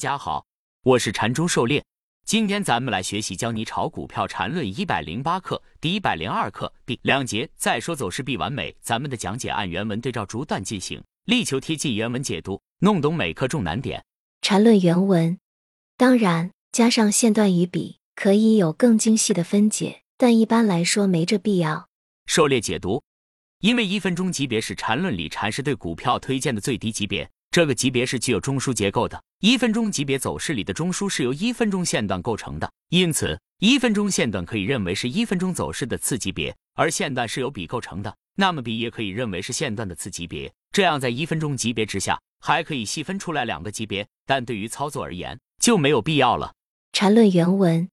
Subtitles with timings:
[0.00, 0.46] 家好，
[0.82, 1.84] 我是禅中狩猎。
[2.24, 7.46] 今天咱们来学习教你炒股票禅论一百零八课第一百零二课第两节。
[7.54, 14.02] 再说走势必完美，咱们的讲解按原文对照逐段进行，力求贴近原文解读，弄懂每课重难点。
[14.40, 15.38] 禅论原文，
[15.98, 21.90] 当然加上线段与笔，可以有更精细的分解，但一般来说没这必要。
[22.24, 23.02] 狩猎解读，
[23.58, 27.30] 因为一分钟级别是禅论里禅师对股票推荐的最低级别。
[27.52, 40.52] 这个级别是具有中枢结构的，一分钟级别走势里的中枢是由一分钟线段构成的，因此一分钟线段可以认为是一分钟走势的次级别，而线段是由笔构成的，那么笔也可以认为是线段的次级别。
[40.70, 46.52] 这样在一分钟级别之下，还可以细分出来两个级别，但对于操作而言就没有必要了。
[46.92, 47.88] 缠论原文，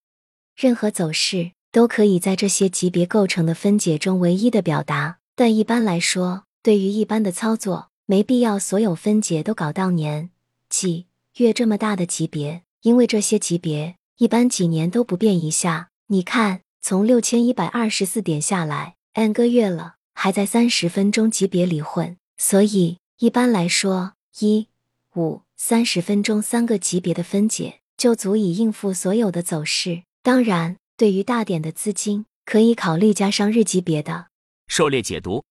[0.56, 7.90] 任何走势都可以在这些级别构成的分解中唯一的表达，但一般来说，对于一般的操作。
[8.10, 10.30] 没必要所有分解都搞到年、
[10.70, 15.90] 季、月这么大的级别，因为这些级别一般几年都不变一下。
[16.08, 24.70] 你看，从六千一百二十四点下来，n 个月了，还在三十分钟级别里混，所以一般来说，一、
[25.18, 30.04] 五、三十分钟三个级别的分解就足以应付所有的走势。
[30.24, 34.28] 当然，对于大点的资金，可以考虑加上日级别的。
[34.70, 35.44] 狩猎解读。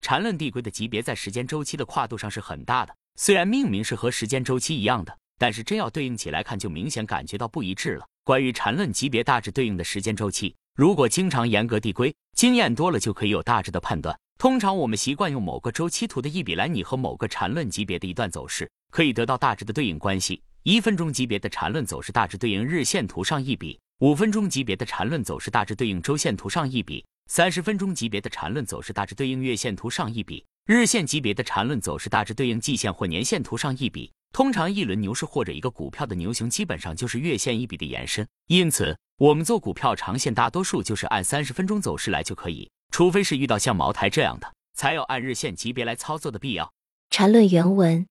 [0.00, 8.06] 缠论递归的级别在时间周期的跨度上是很大的，虽然命名是和时间周期一样的，但是真要对应起来看，就明显感觉到不一致了。
[8.24, 14.18] 关于缠论级别大致对应的时间周期，如果经常严格递归，经验多了就可以有大致的判断。
[14.38, 20.42] 通常我们习惯用某个周期图的一笔来拟合某个缠论级别的一段走势，可以得到大致的对应关系。
[20.62, 27.04] 一分钟级别的缠论走势大致对应日线图上一笔，五分钟级别的缠论走势大致对应周线图上一笔。
[27.28, 34.12] 三十分钟级别的缠论走势大致对应月线图上一笔，日线级别的缠论走势大致对应季线或年线图上一笔。
[34.32, 46.72] 通常一轮牛市或者一个股票的牛熊基本上就是月线一笔的延伸，因此我们做股票长线大多数就是按三十分钟走势来就可以，除非是遇到像茅台这样的，才有按日线级别来操作的必要。
[47.10, 48.06] 缠论原文，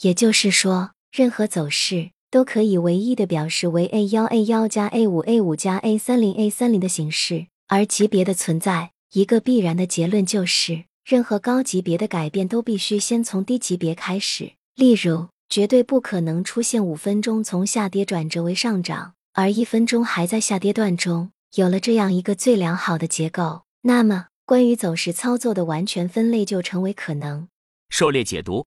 [0.00, 7.48] 也就是说，任何走势都可以唯一的表示为 A 幺 A 幺加 A 五 A 五加 A 三零 A 三零的形式。
[7.68, 14.52] 而级别的存在，一个必然的结论就是，任何高级别的改变都必须先从低级别开始。
[14.76, 21.32] 例如，绝对不可能出现五分钟从下跌转折为上涨，而一分钟还在下跌段中。
[21.56, 27.48] 有了这样一个最良好的结构，那么关于走势操作的完全分类就成为可能。
[27.88, 28.66] 狩猎解读，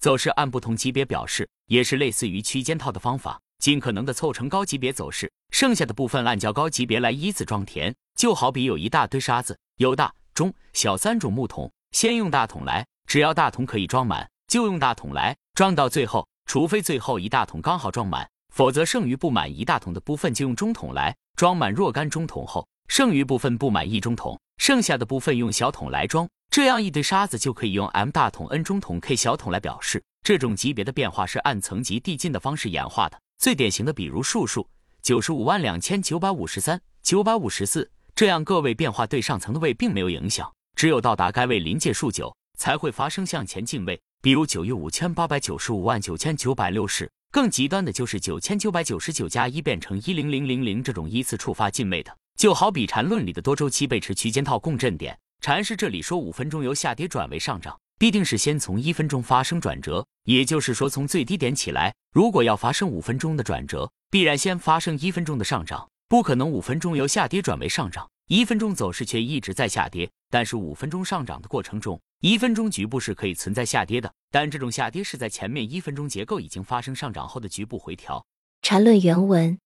[0.00, 7.94] 走势按不同级别表示，也是类似于区间套的方法，尽可能的凑成高级别走势，剩下的部分按较高级别来依次装填。
[8.18, 30.02] 就好比有一大堆沙子，有大、中、小三种木桶，先用大桶来，只要大桶可以装满，就用大桶来装到最后，除非最后一大桶刚好装满，否则剩余不满一大桶的部分就用中桶来装满若干中桶后，剩余部分不满一中桶，剩下的部分用小桶来装，这样一堆沙子就可以用 M 大桶、N 中桶、K 小桶来表示。
[30.30, 34.64] 这种级别的变化是按层级递进的方式演化的，最典型的比如数数
[35.02, 37.90] 九十五万两千九百五十三、九百五十四。
[38.14, 44.00] 这样个位变化对上层的位并没有影响，只有到达该位临界数九才会发生向前进位。
[44.22, 55.18] 比如九亿五千八百九十五万九千九百六十，更极端的就是九千九百九十九加一变成一零零零零这种依次触发进位的，就好比缠论里的多周期背驰区间套共振点。
[55.40, 65.86] 禅师这里说五分钟由下跌转为上涨，必定是先从一分钟发生转折，也就是说从最低点起来，如果要发生五分钟的转折，必然先发生一分钟的上涨。
[66.08, 70.10] 不可能五分钟由下跌转为上涨，一分钟走势却一直在下跌。
[70.30, 78.24] 但是五分钟上涨的过程中，一分钟局部是可以存在下跌的，但这种下跌是在前面一分钟结构已经发生上涨后的局部回调。
[78.62, 79.58] 缠论原文，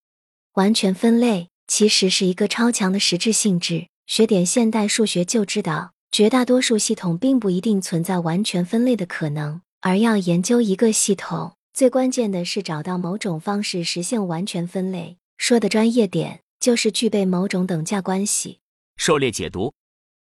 [0.55, 3.87] 完全分类其实是一个超强的实质性质。
[4.05, 15.17] 学点现代数学就知道，绝大多数系统并不一定存在完全分类的可能，而要研究一个系统，最关键的是找到某种方式实现完全分类。
[15.37, 18.59] 说的专业点，就是具备某种等价关系。
[18.95, 19.73] 狩猎解读，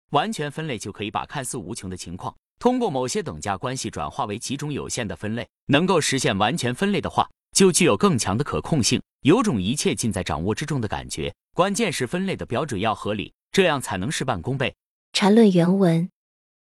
[0.09, 5.47] 完全分类就可以把看似无穷的情况，通过某些等价关系转化为几种有限的分类。
[5.67, 11.31] 能够实现完全分类的话，就具有更强的可控性，有种一切尽在掌握之中的感觉。
[11.53, 14.73] 关键是分类的标准要合理，这样才能事半功倍。
[15.23, 16.09] 缠论原文，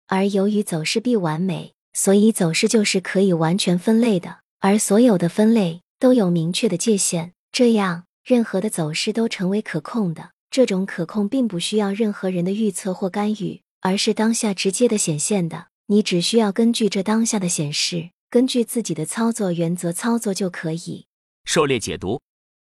[0.05, 8.03] 而由于走势必完美，所以走势就是可以完全分类的，而所有的分类都有明确的界限，这样。
[8.23, 15.69] 任何的走势都成为可控的，这种可控并不需要任何人的预测或干预，而是当下直接的显现的。
[15.87, 21.07] 你只需要根据这当下的显示，根据自己的操作原则操作就可以。
[21.45, 22.21] 狩猎解读，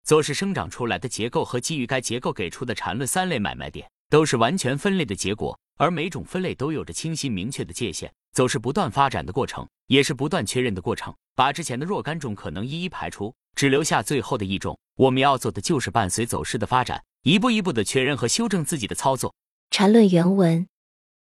[0.03, 8.13] 走势生长出来的结构和基于该结构给出的缠论三类买卖点，都是完全分类的结果，而每种分类都有着清晰明确的界限。
[8.33, 11.15] 走势不断发展的过程，也是不断确认的过程。
[11.35, 14.79] 把之前的若干种可能一一排除，只留下最后的一种。
[14.97, 19.35] 我们要做的就是伴随走势的发展，一步一步的确认和修正自己的操作。
[19.71, 20.67] 缠论原文，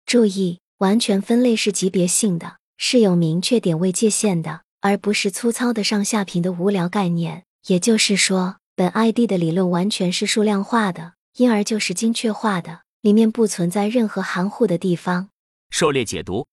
[0.06, 7.44] 注意，完全分类是级别性的，是有明确点位界限的，而不是粗糙的上下屏的无聊概念。
[7.68, 15.30] 也就是说，本 ID 的理论完全是数量化的，因而就是精确化的，里面不存在任何含糊的地方。
[15.70, 16.48] 狩猎解读。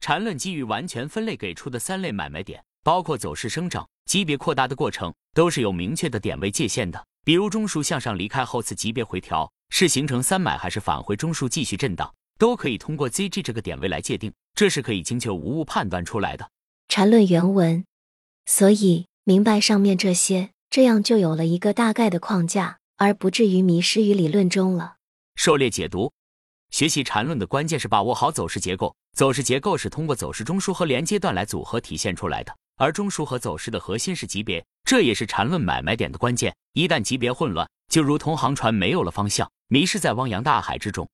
[0.00, 7.04] 缠论基于完全分类给出的三类买卖点，包括走势生长、级别扩大的过程，都是有明确的点位界限的。
[7.24, 16.48] 比如中枢向上离开后次级别回调，是形成三买还是返回中枢继续震荡，都可以通过 ZG 这个点位来界定，这是可以精确无误判断出来的。
[16.86, 17.84] 缠论原文，
[18.46, 24.97] 所以明白上面这些，这样就有了一个大概的框架，而不至于迷失于理论中了。
[25.38, 26.12] 狩猎解读。
[26.70, 36.52] 学习缠论的关键是把握好走势结构，走势结构是通过走势中枢和连接段来组合体现出来的，而中枢和走势的核心是级别，这也是缠论买卖点的关键。
[36.72, 41.08] 一旦级别混乱，就如同航船没有了方向，迷失在汪洋大海之中。